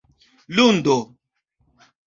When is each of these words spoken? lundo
lundo 0.57 0.97